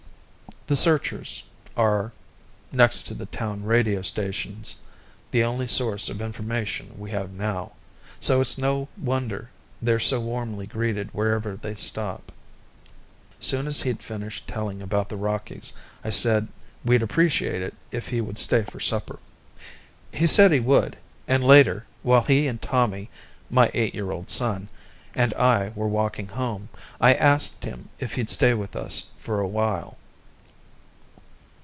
The 0.67 0.75
Searchers 0.77 1.43
are, 1.75 2.13
next 2.71 3.03
to 3.07 3.13
the 3.13 3.25
town 3.25 3.63
radio 3.65 4.01
stations, 4.03 4.77
the 5.31 5.43
only 5.43 5.67
source 5.67 6.07
of 6.07 6.21
information 6.21 6.97
we 6.97 7.11
have 7.11 7.31
now, 7.31 7.73
so 8.21 8.39
it's 8.39 8.57
no 8.57 8.87
wonder 8.97 9.49
they're 9.81 9.99
so 9.99 10.21
warmly 10.21 10.65
greeted 10.65 11.09
wherever 11.11 11.57
they 11.57 11.75
stop. 11.75 12.31
Soon 13.37 13.67
as 13.67 13.81
he'd 13.81 14.01
finished 14.01 14.47
telling 14.47 14.81
about 14.81 15.09
the 15.09 15.17
Rockies, 15.17 15.73
I 16.05 16.09
said 16.09 16.47
we'd 16.85 17.03
appreciate 17.03 17.61
it 17.61 17.73
if 17.91 18.07
he 18.07 18.21
would 18.21 18.39
stay 18.39 18.63
for 18.63 18.79
supper. 18.79 19.19
He 20.13 20.25
said 20.25 20.53
he 20.53 20.61
would, 20.61 20.95
and 21.27 21.43
later, 21.43 21.85
while 22.01 22.21
he 22.23 22.47
and 22.47 22.61
Tommy, 22.61 23.09
my 23.49 23.69
eight 23.73 23.93
year 23.93 24.09
old 24.09 24.29
son, 24.29 24.69
and 25.15 25.33
I 25.33 25.73
were 25.75 25.89
walking 25.89 26.29
home, 26.29 26.69
I 27.01 27.13
asked 27.13 27.65
him 27.65 27.89
if 27.99 28.13
he'd 28.13 28.29
stay 28.29 28.53
with 28.53 28.77
us 28.77 29.07
for 29.17 29.41
a 29.41 29.47
while. 29.47 29.97